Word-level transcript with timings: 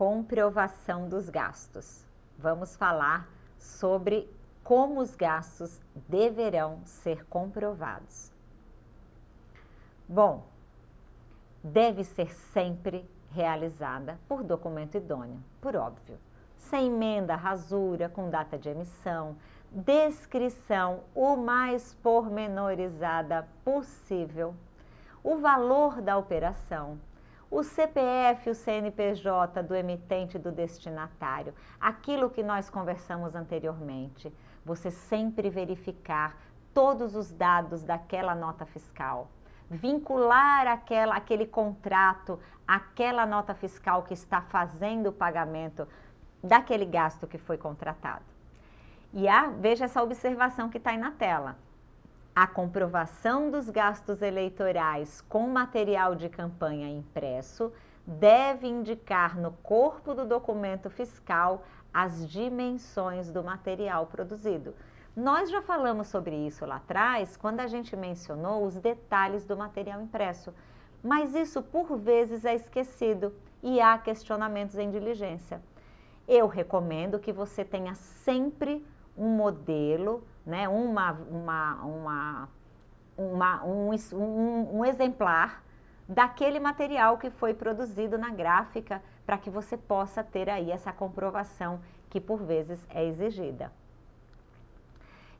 comprovação 0.00 1.10
dos 1.10 1.28
gastos. 1.28 2.06
Vamos 2.38 2.74
falar 2.74 3.28
sobre 3.58 4.26
como 4.64 4.98
os 4.98 5.14
gastos 5.14 5.78
deverão 6.08 6.80
ser 6.86 7.26
comprovados. 7.26 8.32
Bom, 10.08 10.46
deve 11.62 12.02
ser 12.02 12.32
sempre 12.32 13.06
realizada 13.30 14.18
por 14.26 14.42
documento 14.42 14.96
idôneo, 14.96 15.38
por 15.60 15.76
óbvio, 15.76 16.18
sem 16.56 16.86
emenda, 16.86 17.36
rasura, 17.36 18.08
com 18.08 18.30
data 18.30 18.56
de 18.56 18.70
emissão, 18.70 19.36
descrição 19.70 21.00
o 21.14 21.36
mais 21.36 21.92
pormenorizada 22.02 23.46
possível, 23.62 24.54
o 25.22 25.36
valor 25.36 26.00
da 26.00 26.16
operação, 26.16 26.98
o 27.50 27.64
CPF 27.64 28.48
o 28.48 28.54
CNPJ 28.54 29.62
do 29.62 29.74
emitente 29.74 30.36
e 30.36 30.40
do 30.40 30.52
destinatário, 30.52 31.52
aquilo 31.80 32.30
que 32.30 32.42
nós 32.42 32.70
conversamos 32.70 33.34
anteriormente. 33.34 34.32
Você 34.64 34.90
sempre 34.90 35.50
verificar 35.50 36.36
todos 36.72 37.16
os 37.16 37.32
dados 37.32 37.82
daquela 37.82 38.34
nota 38.34 38.64
fiscal, 38.64 39.28
vincular 39.68 40.68
aquela, 40.68 41.16
aquele 41.16 41.46
contrato, 41.46 42.38
aquela 42.66 43.26
nota 43.26 43.52
fiscal 43.52 44.04
que 44.04 44.14
está 44.14 44.40
fazendo 44.40 45.08
o 45.08 45.12
pagamento 45.12 45.88
daquele 46.42 46.84
gasto 46.84 47.26
que 47.26 47.38
foi 47.38 47.58
contratado. 47.58 48.24
E 49.12 49.28
a, 49.28 49.48
veja 49.48 49.86
essa 49.86 50.02
observação 50.02 50.68
que 50.68 50.78
está 50.78 50.90
aí 50.90 50.98
na 50.98 51.10
tela. 51.10 51.56
A 52.34 52.46
comprovação 52.46 53.50
dos 53.50 53.68
gastos 53.68 54.22
eleitorais 54.22 55.20
com 55.22 55.48
material 55.48 56.14
de 56.14 56.28
campanha 56.28 56.88
impresso 56.88 57.72
deve 58.06 58.68
indicar 58.68 59.36
no 59.36 59.52
corpo 59.62 60.14
do 60.14 60.24
documento 60.24 60.88
fiscal 60.88 61.64
as 61.92 62.28
dimensões 62.28 63.30
do 63.30 63.42
material 63.42 64.06
produzido. 64.06 64.74
Nós 65.16 65.50
já 65.50 65.60
falamos 65.60 66.06
sobre 66.06 66.36
isso 66.46 66.64
lá 66.64 66.76
atrás, 66.76 67.36
quando 67.36 67.60
a 67.60 67.66
gente 67.66 67.96
mencionou 67.96 68.64
os 68.64 68.78
detalhes 68.78 69.44
do 69.44 69.56
material 69.56 70.00
impresso, 70.00 70.54
mas 71.02 71.34
isso 71.34 71.60
por 71.60 71.96
vezes 71.96 72.44
é 72.44 72.54
esquecido 72.54 73.34
e 73.60 73.80
há 73.80 73.98
questionamentos 73.98 74.78
em 74.78 74.88
diligência. 74.88 75.60
Eu 76.28 76.46
recomendo 76.46 77.18
que 77.18 77.32
você 77.32 77.64
tenha 77.64 77.94
sempre 77.96 78.86
um 79.16 79.28
modelo, 79.30 80.24
né, 80.44 80.68
uma, 80.68 81.12
uma, 81.12 81.74
uma, 81.84 82.48
uma 83.16 83.64
um, 83.64 83.90
um, 84.14 84.78
um 84.78 84.84
exemplar 84.84 85.62
daquele 86.08 86.58
material 86.58 87.18
que 87.18 87.30
foi 87.30 87.54
produzido 87.54 88.18
na 88.18 88.30
gráfica 88.30 89.02
para 89.24 89.38
que 89.38 89.48
você 89.48 89.76
possa 89.76 90.24
ter 90.24 90.50
aí 90.50 90.70
essa 90.70 90.92
comprovação 90.92 91.80
que 92.08 92.20
por 92.20 92.42
vezes 92.42 92.84
é 92.90 93.04
exigida. 93.04 93.70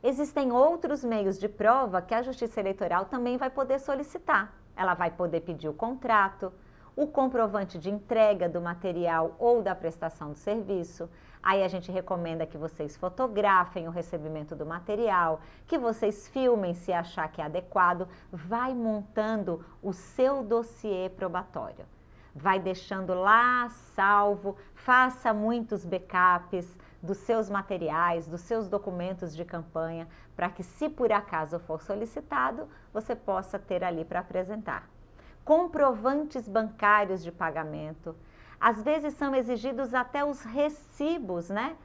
Existem 0.03 0.51
outros 0.51 1.03
meios 1.03 1.37
de 1.37 1.47
prova 1.47 2.01
que 2.01 2.15
a 2.15 2.23
Justiça 2.23 2.59
Eleitoral 2.59 3.05
também 3.05 3.37
vai 3.37 3.49
poder 3.49 3.79
solicitar. 3.79 4.51
Ela 4.75 4.93
vai 4.93 5.11
poder 5.11 5.41
pedir 5.41 5.67
o 5.67 5.73
contrato, 5.73 6.51
o 6.95 7.05
comprovante 7.05 7.77
de 7.77 7.89
entrega 7.89 8.49
do 8.49 8.61
material 8.61 9.35
ou 9.37 9.61
da 9.61 9.75
prestação 9.75 10.31
do 10.31 10.37
serviço, 10.37 11.09
Aí 11.43 11.63
a 11.63 11.67
gente 11.67 11.91
recomenda 11.91 12.45
que 12.45 12.57
vocês 12.57 12.95
fotografem 12.95 13.87
o 13.87 13.91
recebimento 13.91 14.55
do 14.55 14.65
material, 14.65 15.41
que 15.65 15.77
vocês 15.77 16.27
filmem 16.27 16.73
se 16.73 16.93
achar 16.93 17.27
que 17.31 17.41
é 17.41 17.45
adequado, 17.45 18.07
vai 18.31 18.75
montando 18.75 19.65
o 19.81 19.91
seu 19.91 20.43
dossiê 20.43 21.09
probatório. 21.09 21.85
Vai 22.33 22.59
deixando 22.59 23.13
lá 23.13 23.67
salvo, 23.95 24.55
faça 24.75 25.33
muitos 25.33 25.83
backups 25.83 26.77
dos 27.01 27.17
seus 27.17 27.49
materiais, 27.49 28.27
dos 28.27 28.41
seus 28.41 28.69
documentos 28.69 29.35
de 29.35 29.43
campanha, 29.43 30.07
para 30.35 30.49
que 30.49 30.63
se 30.63 30.87
por 30.87 31.11
acaso 31.11 31.59
for 31.59 31.81
solicitado, 31.81 32.67
você 32.93 33.15
possa 33.15 33.57
ter 33.57 33.83
ali 33.83 34.05
para 34.05 34.19
apresentar. 34.19 34.87
Comprovantes 35.43 36.47
bancários 36.47 37.23
de 37.23 37.31
pagamento, 37.31 38.15
às 38.61 38.83
vezes 38.83 39.15
são 39.15 39.33
exigidos 39.33 39.95
até 39.95 40.23
os 40.23 40.43
recibos, 40.43 41.49
né? 41.49 41.75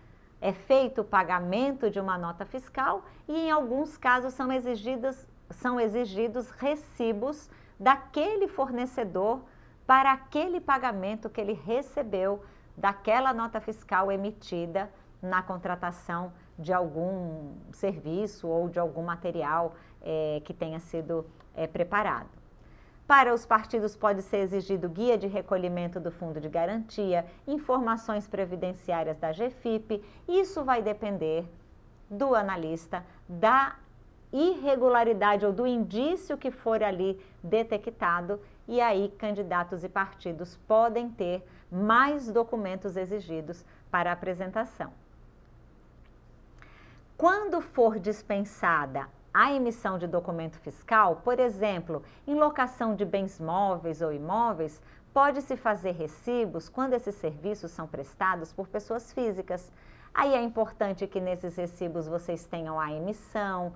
É 0.42 0.52
feito 0.52 1.00
o 1.00 1.04
pagamento 1.04 1.90
de 1.90 1.98
uma 1.98 2.18
nota 2.18 2.44
fiscal 2.44 3.02
e 3.26 3.46
em 3.46 3.50
alguns 3.50 3.96
casos 3.96 4.34
são 4.34 4.52
exigidos, 4.52 5.26
são 5.48 5.80
exigidos 5.80 6.50
recibos 6.50 7.48
daquele 7.80 8.46
fornecedor 8.46 9.40
para 9.86 10.12
aquele 10.12 10.60
pagamento 10.60 11.30
que 11.30 11.40
ele 11.40 11.54
recebeu 11.54 12.44
daquela 12.76 13.32
nota 13.32 13.58
fiscal 13.58 14.12
emitida 14.12 14.92
na 15.22 15.42
contratação 15.42 16.30
de 16.58 16.74
algum 16.74 17.54
serviço 17.72 18.46
ou 18.46 18.68
de 18.68 18.78
algum 18.78 19.02
material 19.02 19.74
é, 20.02 20.42
que 20.44 20.52
tenha 20.52 20.78
sido 20.78 21.24
é, 21.54 21.66
preparado. 21.66 22.35
Para 23.06 23.32
os 23.32 23.46
partidos 23.46 23.94
pode 23.96 24.20
ser 24.22 24.38
exigido 24.38 24.88
guia 24.88 25.16
de 25.16 25.28
recolhimento 25.28 26.00
do 26.00 26.10
fundo 26.10 26.40
de 26.40 26.48
garantia, 26.48 27.24
informações 27.46 28.26
previdenciárias 28.26 29.16
da 29.16 29.30
GFIP. 29.30 30.02
Isso 30.26 30.64
vai 30.64 30.82
depender 30.82 31.48
do 32.10 32.34
analista, 32.34 33.04
da 33.28 33.76
irregularidade 34.32 35.46
ou 35.46 35.52
do 35.52 35.66
indício 35.66 36.36
que 36.36 36.50
for 36.50 36.82
ali 36.82 37.20
detectado 37.42 38.40
e 38.66 38.80
aí 38.80 39.08
candidatos 39.16 39.84
e 39.84 39.88
partidos 39.88 40.56
podem 40.66 41.08
ter 41.08 41.46
mais 41.70 42.30
documentos 42.30 42.96
exigidos 42.96 43.64
para 43.88 44.10
apresentação. 44.10 44.92
Quando 47.16 47.60
for 47.60 48.00
dispensada 48.00 49.08
a 49.38 49.52
emissão 49.52 49.98
de 49.98 50.06
documento 50.06 50.58
fiscal, 50.60 51.16
por 51.16 51.38
exemplo, 51.38 52.02
em 52.26 52.34
locação 52.34 52.94
de 52.94 53.04
bens 53.04 53.38
móveis 53.38 54.00
ou 54.00 54.10
imóveis, 54.10 54.80
pode-se 55.12 55.58
fazer 55.58 55.90
recibos 55.90 56.70
quando 56.70 56.94
esses 56.94 57.14
serviços 57.16 57.70
são 57.70 57.86
prestados 57.86 58.50
por 58.50 58.66
pessoas 58.66 59.12
físicas. 59.12 59.70
Aí 60.14 60.32
é 60.32 60.40
importante 60.40 61.06
que 61.06 61.20
nesses 61.20 61.54
recibos 61.54 62.08
vocês 62.08 62.46
tenham 62.46 62.80
a 62.80 62.90
emissão, 62.90 63.74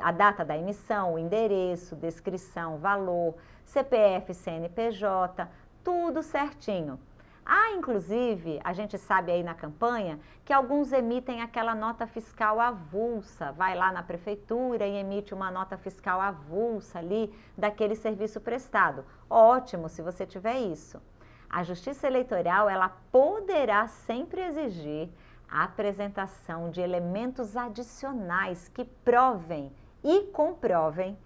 a 0.00 0.12
data 0.12 0.44
da 0.44 0.56
emissão, 0.56 1.14
o 1.14 1.18
endereço, 1.18 1.96
descrição, 1.96 2.78
valor, 2.78 3.34
CPF, 3.64 4.32
CNPJ, 4.32 5.48
tudo 5.82 6.22
certinho. 6.22 6.96
Há, 7.44 7.72
inclusive, 7.72 8.60
a 8.62 8.72
gente 8.72 8.96
sabe 8.96 9.32
aí 9.32 9.42
na 9.42 9.54
campanha, 9.54 10.20
que 10.44 10.52
alguns 10.52 10.92
emitem 10.92 11.42
aquela 11.42 11.74
nota 11.74 12.06
fiscal 12.06 12.60
avulsa, 12.60 13.50
vai 13.52 13.74
lá 13.74 13.90
na 13.90 14.02
prefeitura 14.02 14.86
e 14.86 14.96
emite 14.96 15.34
uma 15.34 15.50
nota 15.50 15.76
fiscal 15.76 16.20
avulsa 16.20 17.00
ali 17.00 17.34
daquele 17.58 17.96
serviço 17.96 18.40
prestado. 18.40 19.04
Ótimo 19.28 19.88
se 19.88 20.02
você 20.02 20.24
tiver 20.24 20.58
isso. 20.60 21.02
A 21.50 21.64
Justiça 21.64 22.06
Eleitoral, 22.06 22.68
ela 22.68 22.88
poderá 23.10 23.88
sempre 23.88 24.40
exigir 24.40 25.10
a 25.50 25.64
apresentação 25.64 26.70
de 26.70 26.80
elementos 26.80 27.56
adicionais 27.56 28.68
que 28.68 28.84
provem 28.84 29.70
e 30.02 30.22
comprovem 30.32 31.18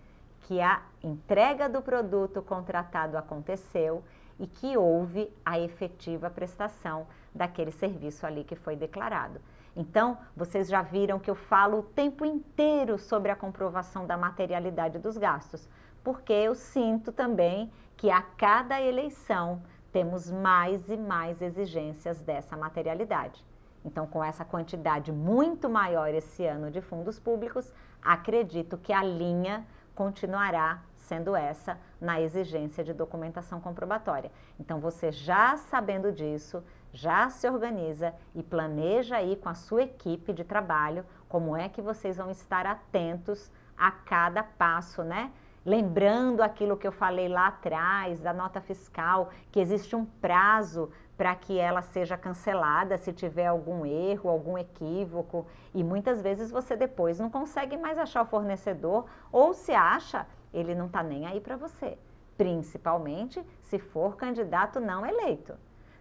que 0.43 0.61
a 0.61 0.83
entrega 1.03 1.69
do 1.69 1.81
produto 1.83 2.43
contratado 2.43 3.17
aconteceu 3.17 4.03
e 4.39 4.47
que 4.47 4.77
houve 4.77 5.33
a 5.45 5.59
efetiva 5.59 6.31
prestação 6.31 7.07
daquele 7.35 7.71
serviço 7.71 8.27
ali 8.27 8.45
que 8.45 8.57
foi 8.57 8.77
declarado. 8.77 9.41
Então, 9.75 10.17
vocês 10.35 10.69
já 10.69 10.81
viram 10.81 11.19
que 11.19 11.31
eu 11.31 11.35
falo 11.35 11.81
o 11.81 11.83
tempo 11.83 12.25
inteiro 12.25 12.99
sobre 12.99 13.31
a 13.31 13.37
comprovação 13.37 14.07
da 14.07 14.17
materialidade 14.17 14.99
dos 14.99 15.19
gastos, 15.19 15.69
porque 16.03 16.33
eu 16.33 16.55
sinto 16.55 17.13
também 17.13 17.71
que 17.97 18.11
a 18.11 18.23
cada 18.23 18.81
eleição 18.81 19.63
temos 19.93 20.31
mais 20.31 20.89
e 20.89 20.97
mais 20.97 21.43
exigências 21.43 22.21
dessa 22.21 22.57
materialidade. 22.57 23.45
Então, 23.85 24.07
com 24.07 24.23
essa 24.23 24.45
quantidade 24.45 25.13
muito 25.13 25.69
maior 25.69 26.09
esse 26.13 26.45
ano 26.45 26.71
de 26.71 26.81
fundos 26.81 27.19
públicos, 27.19 27.73
acredito 28.03 28.77
que 28.77 28.93
a 28.93 29.03
linha 29.03 29.67
continuará 29.97 30.83
sendo 30.95 31.35
essa 31.35 31.79
na 32.01 32.21
exigência 32.21 32.85
de 32.85 32.93
documentação 32.93 33.61
comprobatória. 33.61 34.31
Então, 34.61 34.79
você 34.79 35.11
já 35.11 35.57
sabendo 35.57 36.13
disso, 36.13 36.63
já 36.93 37.29
se 37.31 37.49
organiza 37.49 38.15
e 38.35 38.43
planeja 38.43 39.17
aí 39.17 39.35
com 39.37 39.49
a 39.49 39.55
sua 39.55 39.83
equipe 39.83 40.33
de 40.33 40.45
trabalho 40.45 41.05
como 41.29 41.57
é 41.57 41.69
que 41.69 41.83
vocês 41.83 42.17
vão 42.17 42.31
estar 42.31 42.67
atentos 42.67 43.51
a 43.77 43.91
cada 43.91 44.43
passo, 44.43 45.03
né? 45.03 45.33
Lembrando 45.67 46.43
aquilo 46.43 46.77
que 46.77 46.87
eu 46.87 46.93
falei 46.93 47.27
lá 47.27 47.49
atrás, 47.49 48.21
da 48.21 48.33
nota 48.33 48.61
fiscal, 48.61 49.31
que 49.51 49.59
existe 49.59 49.97
um 49.97 50.05
prazo 50.05 50.93
para 51.17 51.35
que 51.35 51.59
ela 51.59 51.83
seja 51.83 52.17
cancelada 52.17 52.97
se 52.97 53.13
tiver 53.13 53.47
algum 53.47 53.85
erro, 53.85 54.31
algum 54.31 54.57
equívoco. 54.57 55.45
E 55.75 55.83
muitas 55.83 56.23
vezes 56.23 56.53
você 56.53 56.77
depois 56.77 57.19
não 57.19 57.29
consegue 57.29 57.77
mais 57.77 57.99
achar 57.99 58.23
o 58.23 58.27
fornecedor, 58.27 59.07
ou 59.33 59.53
se 59.53 59.73
acha, 59.73 60.25
ele 60.55 60.73
não 60.73 60.87
está 60.87 61.03
nem 61.03 61.27
aí 61.27 61.41
para 61.41 61.57
você, 61.57 61.99
principalmente 62.39 63.45
se 63.63 63.81
for 63.81 64.15
candidato 64.15 64.79
não 64.79 65.05
eleito. 65.05 65.55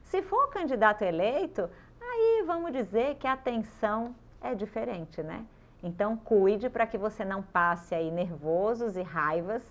Se 0.04 0.22
for 0.22 0.48
candidato 0.52 1.02
eleito, 1.02 1.68
aí 2.00 2.44
vamos 2.46 2.72
dizer 2.72 3.16
que 3.16 3.26
a 3.26 3.34
atenção 3.34 4.16
é 4.40 4.54
diferente, 4.54 5.24
né? 5.24 5.44
Então 5.86 6.18
cuide 6.18 6.68
para 6.68 6.88
que 6.88 6.98
você 6.98 7.24
não 7.24 7.44
passe 7.44 7.94
aí 7.94 8.10
nervosos 8.10 8.98
e 8.98 9.04
raivas 9.04 9.62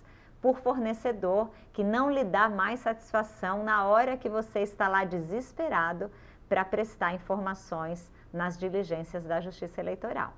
por 0.41 0.61
fornecedor 0.61 1.51
que 1.73 1.83
não 1.83 2.09
lhe 2.09 2.23
dá 2.23 2.49
mais 2.49 2.79
satisfação 2.79 3.65
na 3.65 3.85
hora 3.85 4.17
que 4.17 4.29
você 4.29 4.61
está 4.61 4.87
lá 4.87 5.05
desesperado 5.05 6.09
para 6.49 6.65
prestar 6.65 7.15
informações 7.15 8.13
nas 8.33 8.57
diligências 8.57 9.25
da 9.25 9.41
Justiça 9.41 9.81
Eleitoral. 9.81 10.33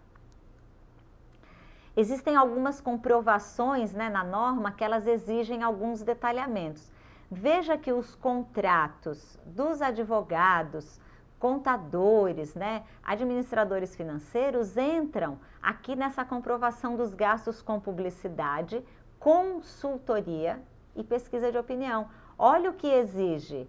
Existem 1.94 2.36
algumas 2.36 2.80
comprovações 2.80 3.92
né, 3.92 4.08
na 4.08 4.24
norma 4.24 4.72
que 4.72 4.84
elas 4.84 5.06
exigem 5.06 5.62
alguns 5.62 6.02
detalhamentos. 6.02 6.90
Veja 7.30 7.76
que 7.76 7.92
os 7.92 8.14
contratos 8.14 9.38
dos 9.44 9.82
advogados, 9.82 10.98
contadores, 11.38 12.54
né, 12.54 12.84
administradores 13.02 13.94
financeiros 13.94 14.76
entram 14.76 15.38
aqui 15.62 15.94
nessa 15.94 16.24
comprovação 16.24 16.96
dos 16.96 17.12
gastos 17.12 17.60
com 17.60 17.78
publicidade, 17.78 18.82
consultoria 19.18 20.60
e 20.94 21.04
pesquisa 21.04 21.52
de 21.52 21.58
opinião. 21.58 22.08
Olha 22.38 22.70
o 22.70 22.74
que 22.74 22.86
exige 22.86 23.68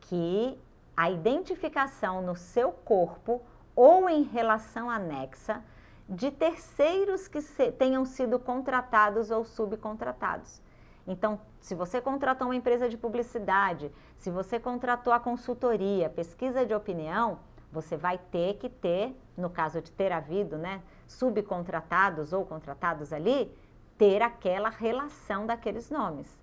que 0.00 0.58
a 0.96 1.10
identificação 1.10 2.22
no 2.22 2.36
seu 2.36 2.70
corpo 2.70 3.42
ou 3.74 4.08
em 4.08 4.22
relação 4.22 4.88
anexa 4.88 5.62
de 6.08 6.30
terceiros 6.30 7.26
que 7.26 7.40
se, 7.40 7.72
tenham 7.72 8.04
sido 8.04 8.38
contratados 8.38 9.30
ou 9.30 9.44
subcontratados. 9.44 10.62
Então, 11.06 11.40
se 11.60 11.74
você 11.74 12.00
contratou 12.00 12.48
uma 12.48 12.56
empresa 12.56 12.88
de 12.88 12.96
publicidade, 12.96 13.92
se 14.16 14.30
você 14.30 14.58
contratou 14.58 15.12
a 15.12 15.20
consultoria, 15.20 16.08
pesquisa 16.08 16.64
de 16.64 16.74
opinião, 16.74 17.38
você 17.70 17.96
vai 17.96 18.18
ter 18.18 18.54
que 18.54 18.68
ter, 18.68 19.14
no 19.36 19.50
caso 19.50 19.82
de 19.82 19.90
ter 19.92 20.12
havido, 20.12 20.56
né, 20.56 20.82
subcontratados 21.06 22.32
ou 22.32 22.44
contratados 22.46 23.12
ali, 23.12 23.54
ter 23.98 24.22
aquela 24.22 24.70
relação 24.70 25.46
daqueles 25.46 25.90
nomes. 25.90 26.42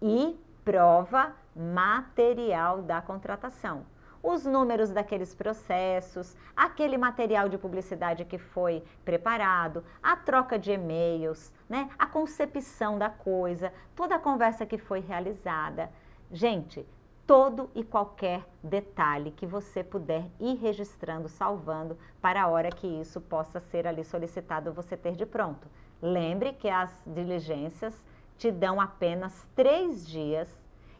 E 0.00 0.38
prova 0.64 1.32
material 1.54 2.82
da 2.82 3.00
contratação 3.00 3.84
os 4.26 4.44
números 4.44 4.90
daqueles 4.90 5.32
processos, 5.32 6.36
aquele 6.56 6.98
material 6.98 7.48
de 7.48 7.56
publicidade 7.56 8.24
que 8.24 8.38
foi 8.38 8.82
preparado, 9.04 9.84
a 10.02 10.16
troca 10.16 10.58
de 10.58 10.72
e-mails, 10.72 11.52
né, 11.68 11.88
a 11.96 12.08
concepção 12.08 12.98
da 12.98 13.08
coisa, 13.08 13.72
toda 13.94 14.16
a 14.16 14.18
conversa 14.18 14.66
que 14.66 14.78
foi 14.78 14.98
realizada. 14.98 15.92
Gente, 16.32 16.84
todo 17.24 17.70
e 17.72 17.84
qualquer 17.84 18.44
detalhe 18.60 19.30
que 19.30 19.46
você 19.46 19.84
puder 19.84 20.28
ir 20.40 20.56
registrando, 20.56 21.28
salvando, 21.28 21.96
para 22.20 22.42
a 22.42 22.48
hora 22.48 22.70
que 22.70 22.88
isso 22.88 23.20
possa 23.20 23.60
ser 23.60 23.86
ali 23.86 24.02
solicitado, 24.02 24.72
você 24.72 24.96
ter 24.96 25.14
de 25.14 25.24
pronto. 25.24 25.68
Lembre 26.02 26.52
que 26.52 26.68
as 26.68 26.90
diligências 27.06 27.94
te 28.36 28.50
dão 28.50 28.80
apenas 28.80 29.46
três 29.54 30.04
dias 30.04 30.48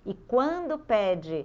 e 0.04 0.14
quando 0.14 0.78
pede 0.78 1.44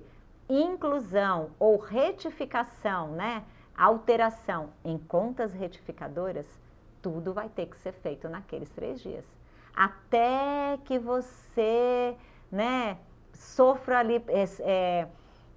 inclusão 0.52 1.52
ou 1.60 1.78
retificação, 1.78 3.12
né, 3.12 3.44
alteração 3.78 4.70
em 4.84 4.98
contas 4.98 5.54
retificadoras, 5.54 6.48
tudo 7.02 7.34
vai 7.34 7.50
ter 7.50 7.68
que 7.68 7.78
ser 7.78 7.94
feito 7.94 8.30
naqueles 8.30 8.70
três 8.70 9.02
dias. 9.02 9.26
Até 9.76 10.78
que 10.86 11.00
você, 11.00 12.16
né, 12.52 12.98
sofra 13.34 14.00
ali, 14.00 14.24
é, 14.28 14.44
é, 14.60 15.08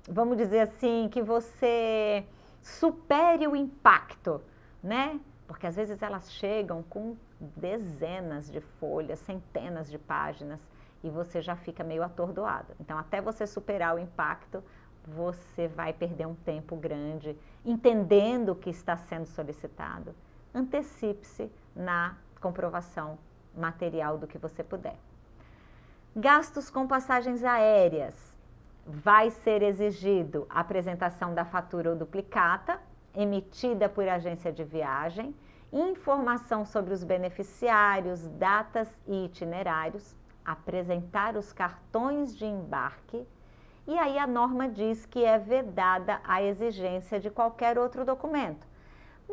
vamos 0.09 0.37
dizer 0.37 0.61
assim, 0.61 1.09
que 1.11 1.21
você 1.23 2.25
supere 2.63 3.47
o 3.47 3.55
impacto, 3.55 4.41
né? 4.83 5.21
Porque 5.47 5.67
às 5.67 5.77
vezes 5.77 6.03
elas 6.03 6.33
chegam 6.33 6.83
com 6.83 7.17
dezenas 7.39 8.51
de 8.51 8.61
folhas, 8.61 9.19
centenas 9.19 9.91
de 9.91 9.99
páginas 9.99 10.67
e 11.03 11.11
você 11.11 11.43
já 11.43 11.55
fica 11.55 11.85
meio 11.85 12.03
atordoado. 12.03 12.75
Então, 12.81 12.97
até 12.97 13.21
você 13.21 13.47
superar 13.47 13.95
o 13.95 13.99
impacto, 13.99 14.65
você 15.07 15.69
vai 15.69 15.93
perder 15.93 16.27
um 16.27 16.35
tempo 16.35 16.77
grande 16.77 17.37
entendendo 17.65 18.51
o 18.51 18.57
que 18.57 18.71
está 18.71 18.97
sendo 18.97 19.27
solicitado. 19.27 20.15
Antecipe-se 20.55 21.51
na 21.75 22.17
comprovação 22.41 23.19
material 23.57 24.19
do 24.19 24.27
que 24.27 24.39
você 24.39 24.63
puder. 24.63 24.97
Gastos 26.15 26.71
com 26.71 26.87
passagens 26.87 27.43
aéreas. 27.43 28.15
Vai 28.87 29.31
ser 29.31 29.63
exigido 29.63 30.47
a 30.51 30.61
apresentação 30.61 31.35
da 31.35 31.45
fatura 31.45 31.91
ou 31.91 31.97
duplicata 31.97 32.79
emitida 33.15 33.89
por 33.89 34.07
agência 34.09 34.53
de 34.53 34.65
viagem, 34.65 35.35
informação 35.73 36.65
sobre 36.65 36.93
os 36.93 37.03
beneficiários, 37.03 38.27
datas 38.29 38.89
e 39.07 39.25
itinerários, 39.25 40.15
apresentar 40.45 41.37
os 41.37 41.53
cartões 41.53 42.37
de 42.37 42.45
embarque 42.45 43.27
e 43.87 43.99
aí 43.99 44.19
a 44.19 44.27
norma 44.27 44.69
diz 44.69 45.05
que 45.05 45.25
é 45.25 45.39
vedada 45.39 46.21
a 46.25 46.43
exigência 46.43 47.21
de 47.21 47.31
qualquer 47.31 47.79
outro 47.79 48.05
documento. 48.05 48.67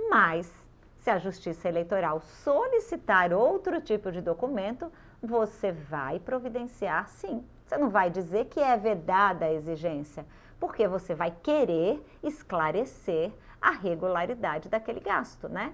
Mas, 0.10 0.52
se 1.00 1.10
a 1.10 1.18
Justiça 1.18 1.70
Eleitoral 1.70 2.20
solicitar 2.22 3.34
outro 3.34 3.80
tipo 3.82 4.12
de 4.12 4.22
documento, 4.22 4.92
você 5.22 5.72
vai 5.72 6.20
providenciar 6.20 7.08
sim. 7.08 7.46
Você 7.66 7.78
não 7.78 7.90
vai 7.90 8.10
dizer 8.10 8.46
que 8.46 8.60
é 8.60 8.76
vedada 8.76 9.46
a 9.46 9.54
exigência, 9.54 10.26
porque 10.60 10.88
você 10.88 11.16
vai 11.16 11.32
querer 11.42 12.06
esclarecer 12.22 13.32
a 13.62 13.72
regularidade 13.72 14.68
daquele 14.68 15.00
gasto, 15.00 15.48
né? 15.48 15.74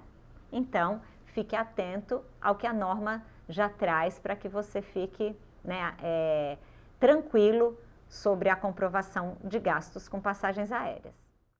Então, 0.51 1.01
fique 1.25 1.55
atento 1.55 2.21
ao 2.39 2.55
que 2.55 2.67
a 2.67 2.73
norma 2.73 3.23
já 3.49 3.69
traz 3.69 4.19
para 4.19 4.35
que 4.35 4.47
você 4.47 4.81
fique 4.81 5.35
né, 5.63 5.95
é, 6.01 6.57
tranquilo 6.99 7.77
sobre 8.09 8.49
a 8.49 8.55
comprovação 8.55 9.37
de 9.43 9.59
gastos 9.59 10.07
com 10.07 10.21
passagens 10.21 10.71
aéreas. 10.71 11.26